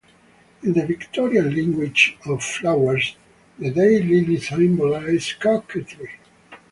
[0.63, 3.15] In the Victorian language of flowers,
[3.59, 6.09] the day lily symbolizes coquetry.